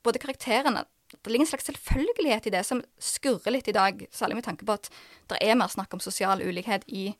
[0.05, 0.85] både karakterene
[1.21, 4.67] det ligger en slags selvfølgelighet i det som skurrer litt i dag, særlig med tanke
[4.69, 4.89] på at
[5.31, 7.11] det er mer snakk om sosial ulikhet i,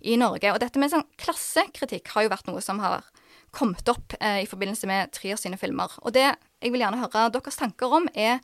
[0.00, 0.52] i Norge.
[0.52, 3.06] Og dette med sånn klassekritikk har jo vært noe som har
[3.52, 5.92] kommet opp eh, i forbindelse med Trier sine filmer.
[6.02, 8.40] Og det jeg vil gjerne høre deres tanker om, er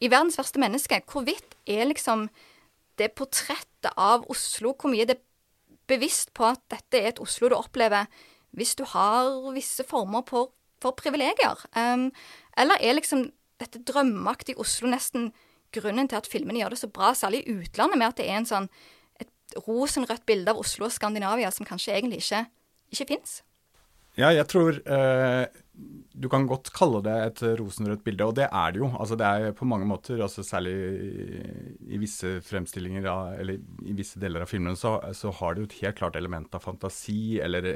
[0.00, 2.28] i 'Verdens verste menneske', hvorvidt er liksom
[2.98, 5.26] det portrettet av Oslo, hvor mye det er
[5.88, 8.06] bevisst på at dette er et Oslo du opplever
[8.56, 10.52] hvis du har visse former for,
[10.82, 11.56] for privilegier?
[11.76, 12.10] Um,
[12.58, 15.30] eller er liksom dette drømmeaktige Oslo nesten
[15.74, 18.40] grunnen til at filmene gjør det så bra, særlig i utlandet, med at det er
[18.40, 18.66] en sånn,
[19.22, 22.44] et rosenrødt bilde av Oslo og Skandinavia som kanskje egentlig ikke,
[22.94, 23.40] ikke fins?
[24.18, 25.44] Ja, jeg tror eh,
[26.20, 28.90] du kan godt kalle det et rosenrødt bilde, og det er det jo.
[28.90, 31.38] Altså, det er på mange måter, altså, særlig i,
[31.94, 35.70] i visse fremstillinger, av, eller i visse deler av filmene, så, så, har det jo
[35.70, 37.70] et helt klart element av fantasi eller,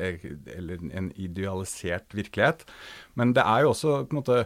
[0.58, 2.66] eller en idealisert virkelighet.
[3.14, 4.42] Men det er jo også på en måte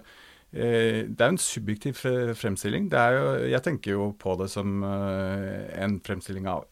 [0.52, 1.98] det er jo en subjektiv
[2.40, 2.86] fremstilling.
[2.88, 6.64] Jo, jeg tenker jo på det som eh, en fremstilling av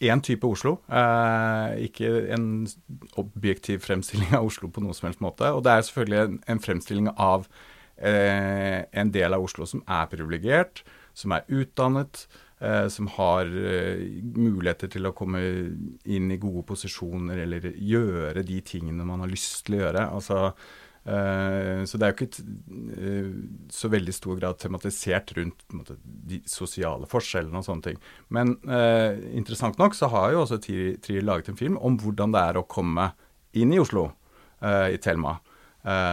[0.00, 0.76] én type Oslo.
[0.88, 2.66] Eh, ikke en
[3.16, 5.50] objektiv fremstilling av Oslo på noen som helst måte.
[5.52, 7.46] Og det er selvfølgelig en, fremstilling av
[7.96, 10.84] eh, en del av Oslo som er privilegert,
[11.16, 12.26] som er utdannet,
[12.60, 14.04] eh, som har eh,
[14.36, 15.42] muligheter til å komme
[16.04, 20.10] inn i gode posisjoner eller gjøre de tingene man har lyst til å gjøre.
[20.12, 22.44] altså Eh, så det er jo ikke
[22.98, 23.28] uh,
[23.70, 28.00] så veldig stor grad tematisert rundt måte, de sosiale forskjellene og sånne ting.
[28.34, 32.42] Men uh, interessant nok så har jo også Trier laget en film om hvordan det
[32.42, 33.12] er å komme
[33.56, 34.10] inn i Oslo,
[34.56, 35.36] i Thelma.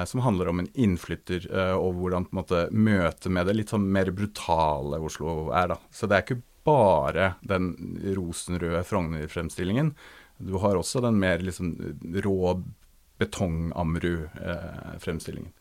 [0.05, 1.45] som handler om en innflytter
[1.79, 2.43] og hvordan på
[2.75, 5.71] møtet med det litt sånn mer brutale Oslo er.
[5.73, 5.77] da.
[5.91, 7.73] Så det er ikke bare den
[8.15, 9.93] rosenrøde Frogner-fremstillingen.
[10.37, 11.73] Du har også den mer liksom
[12.23, 12.55] rå
[13.21, 15.53] betong-Ammerud-fremstillingen.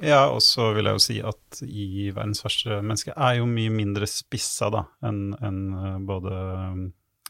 [0.00, 3.70] Ja, og så vil jeg jo si at i 'Verdens verste menneske' er jo mye
[3.70, 6.32] mindre spissa da, enn en eh, både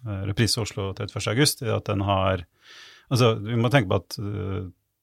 [0.06, 1.26] uh, Reprise Oslo 31.
[1.34, 1.62] august.
[1.62, 2.46] At den har
[3.10, 4.14] Altså, vi må tenke på at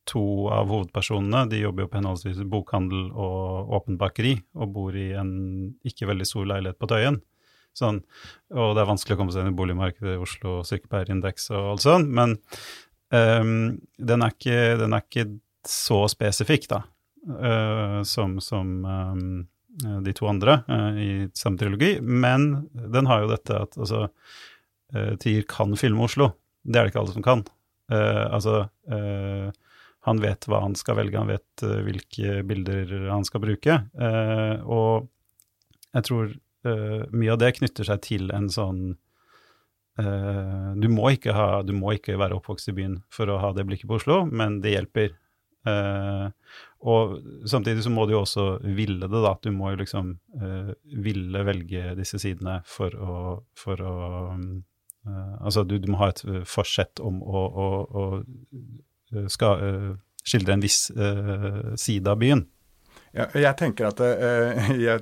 [0.08, 5.10] to av hovedpersonene de jobber jo på henholdsvis bokhandel og åpent bakeri, og bor i
[5.20, 5.34] en
[5.88, 7.20] ikke veldig stor leilighet på Tøyen.
[7.78, 8.00] Sånn,
[8.56, 11.84] og det er vanskelig å komme seg inn i boligmarkedet i Oslo, sykepleierindeks og alt
[11.84, 12.10] sånt.
[12.10, 12.40] Men
[13.08, 15.30] Um, den, er ikke, den, er ikke,
[15.68, 16.82] så spesifikk, da,
[17.28, 19.46] uh, som, som um,
[20.04, 25.14] de to andre uh, i samme trilogi, men den har jo dette at altså uh,
[25.24, 26.34] Tier kan filme Oslo.
[26.68, 27.48] Det er det ikke alle som kan.
[27.88, 28.66] altså
[30.04, 33.78] han vet hva han skal velge, han vet hvilke bilder han skal bruke.
[34.68, 35.08] og
[35.96, 36.34] jeg tror
[37.16, 38.82] mye av det knytter seg til en sånn
[39.98, 43.90] du, må ha, du, må ikke være oppvokst i byen for å ha det blikket
[43.90, 45.16] på Oslo, men det hjelper.
[45.68, 46.30] Uh,
[46.88, 47.18] og
[47.50, 49.34] samtidig så må du jo også ville det, da.
[49.44, 50.72] Du må jo liksom uh,
[51.04, 53.20] ville velge disse sidene for å,
[53.58, 53.94] for å
[55.08, 56.20] Altså, du, du, må ha et
[56.52, 59.62] forsett om å, å, å skal,
[60.20, 60.90] skildre en viss
[61.80, 62.42] side av byen.
[63.18, 64.02] Ja, jeg tenker at
[64.88, 65.02] jeg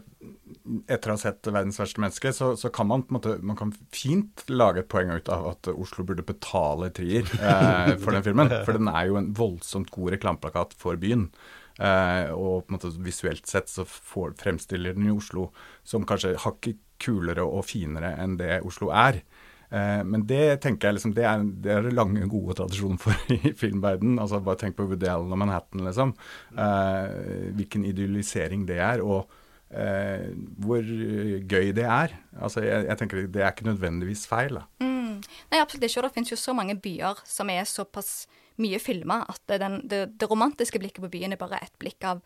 [0.90, 4.46] etter å ha sett 'Verdens verste menneske', så, så, kan man måte man kan fint
[4.50, 8.50] lage et poeng ut av at Oslo burde betale Trier uh, for den filmen.
[8.66, 11.30] For den er jo en voldsomt god reklameplakat for byen.
[11.76, 15.50] Uh, og måte visuelt sett så får, fremstiller den jo Oslo
[15.84, 19.22] som kanskje hakket kulere og finere enn det Oslo er.
[19.70, 24.20] Eh, men det tenker jeg liksom, det er, det lange, gode tradisjonen for i filmverdenen.
[24.22, 26.14] Altså, bare tenk på Woody Allen og Manhattan, liksom.
[26.58, 29.04] Eh, hvilken idealisering det er.
[29.06, 29.32] og
[29.70, 32.16] eh, hvor gøy det er.
[32.40, 34.60] Altså, jeg, jeg, tenker Det er ikke nødvendigvis feil.
[34.60, 34.66] da.
[34.80, 35.22] Mm.
[35.52, 36.00] Nei, absolutt ikke.
[36.02, 38.26] Og det finnes jo så mange byer som er såpass
[38.62, 42.22] mye filma at den, det, det, romantiske blikket på byen er bare ett blikk av,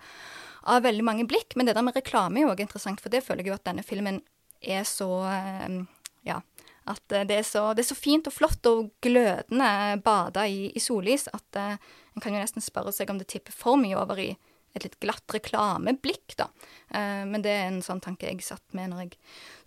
[0.69, 1.55] av, veldig mange blikk.
[1.57, 3.65] Men det der med reklame er jo også interessant, for det føler jeg jo at
[3.69, 4.21] denne filmen
[4.61, 5.79] er så eh,
[6.27, 6.41] Ja.
[6.89, 10.81] At det er, så, det er så fint og flott og glødende bada i, i
[10.81, 11.75] sollys at uh,
[12.15, 14.31] en kan jo nesten spørre seg om det tipper for mye over i
[14.77, 16.49] et litt glatt reklameblikk, da.
[16.93, 19.19] Uh, men det er en sånn tanke jeg satt med når jeg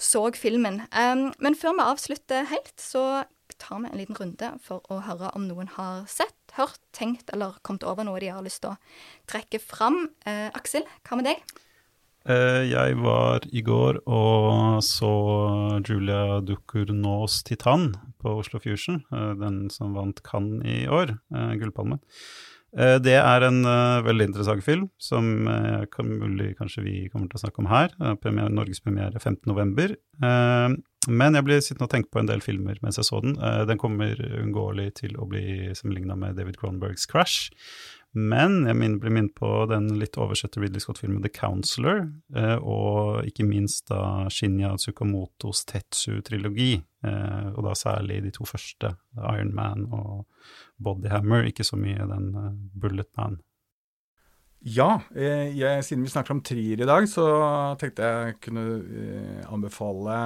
[0.03, 0.83] så filmen.
[0.91, 3.25] Um, men før vi avslutter helt, så
[3.63, 7.59] tar vi en liten runde for å høre om noen har sett, hørt, tenkt eller
[7.67, 8.79] kommet over noe de har lyst til å
[9.31, 10.07] trekke fram.
[10.27, 11.62] Uh, Aksel, hva med deg?
[12.23, 15.11] Eh, jeg var i går og så
[15.83, 19.03] Julia Ducournau's 'Titan' på Oslo Fusion.
[19.13, 22.01] Eh, den som vant Cannes i år, eh, Gullpalmen.
[22.75, 23.65] Det er en
[24.03, 27.91] veldig interessant film, som mulig kanskje vi kommer til å snakke om her.
[28.17, 29.99] Premier, Norgespremiere 15.11.
[31.07, 33.35] Men jeg ble sittende og tenke på en del filmer mens jeg så den.
[33.69, 37.53] Den kommer uunngåelig til å bli sammenligna med David Cronbergs 'Crash'.
[38.13, 42.03] Men jeg blir minnet på den litt oversette Ridley Scott-filmen The Counselor,
[42.37, 46.75] eh, og ikke minst da Shinya Tsukamotos Tetsu-trilogi,
[47.09, 50.27] eh, og da særlig de to første, Iron Man og
[50.77, 52.53] Bodyhammer, ikke så mye den eh,
[52.85, 53.41] Bullet Man.
[54.63, 57.25] Ja, jeg, siden vi snakker om trier i dag, så
[57.81, 58.63] tenkte jeg kunne
[59.51, 60.19] anbefale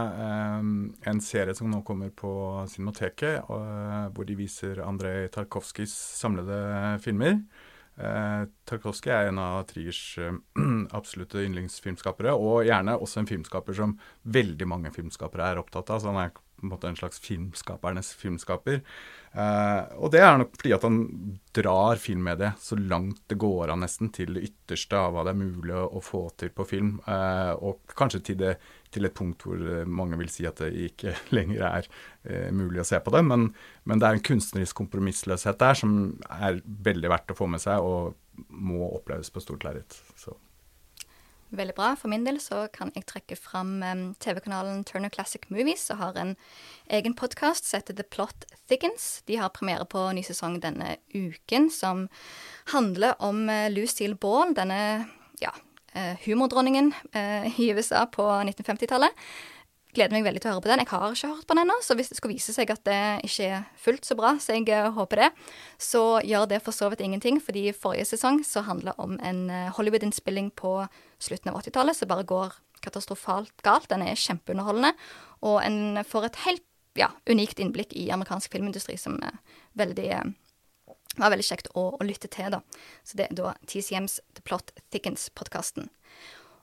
[1.08, 2.34] en serie som nå kommer på
[2.68, 6.58] Cinemateket, hvor de viser Andrej Tarkovskijs samlede
[7.00, 7.38] filmer.
[7.96, 10.34] Eh, Tarkovskij er en av Triers eh,
[10.98, 13.96] absolutte yndlingsfilmskapere, og gjerne også en filmskaper som
[14.36, 16.02] veldig mange filmskapere er opptatt av.
[16.02, 18.80] Så han er på en måte en slags filmskapernes filmskaper.
[19.36, 20.98] Eh, og det er nok fordi at han
[21.56, 25.42] drar filmmediet så langt det går an, nesten, til det ytterste av hva det er
[25.42, 26.94] mulig å, få til på film.
[27.04, 28.54] Eh, og kanskje til, det,
[28.94, 31.90] til, et punkt hvor eh, mange vil si at det ikke lenger er
[32.24, 33.24] eh, mulig å se på det.
[33.28, 33.50] Men,
[33.84, 36.00] men, det er en kunstnerisk kompromissløshet der som
[36.30, 38.16] er veldig verdt å få med seg, og
[38.52, 40.00] må oppleves på stort lerret.
[41.56, 41.94] Veldig bra.
[41.96, 46.18] For min del så kan jeg trekke fram um, TV-kanalen Turner Classic Movies, som har
[46.20, 46.34] en
[46.92, 49.22] egen podkast som heter The Plot Thickens.
[49.26, 52.08] De har premiere på ny sesong denne uken, som
[52.74, 54.80] handler om uh, Lucille Ball, denne
[55.40, 55.54] ja,
[55.96, 59.26] uh, humordronningen uh, i USA på 1950-tallet
[59.96, 60.82] gleder meg veldig til å høre på den.
[60.82, 63.00] Jeg har ikke hørt på den ennå, så hvis det skal vise seg at det
[63.28, 65.30] ikke er fullt så bra, så jeg uh, håper det,
[65.82, 69.74] så gjør det for så vidt ingenting, fordi forrige sesong så handla om en uh,
[69.76, 70.78] Hollywood-innspilling på
[71.22, 73.88] slutten av 80-tallet som bare går katastrofalt galt.
[73.90, 74.94] Den er kjempeunderholdende,
[75.48, 76.66] og en får et helt
[76.96, 79.40] ja, unikt innblikk i amerikansk filmindustri som er
[79.76, 80.10] veldig
[81.16, 82.60] var veldig kjekt å, å, lytte til, da.
[83.06, 85.88] Så det er da TCMs The Plot Thickens-podkasten.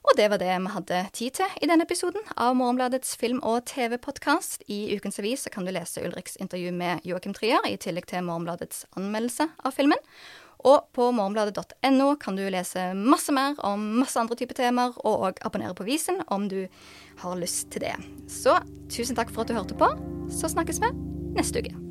[0.04, 3.64] Og det var det vi hadde tid til i denne episoden av Morgenbladets film- og
[3.70, 4.66] TV-podkast.
[4.68, 8.84] I ukens avis kan du lese Ulriks intervju med Joakim Trier, i tillegg til Morgenbladets
[9.00, 10.00] anmeldelse av filmen.
[10.64, 15.40] Og på morgenbladet.no kan du lese masse mer om masse andre typer temaer, og òg
[15.44, 16.66] abonnere på Visen om du
[17.24, 17.96] har lyst til det.
[18.28, 18.58] Så
[18.92, 19.88] tusen takk for at du hørte på.
[20.32, 20.92] Så snakkes vi
[21.36, 21.83] neste uke.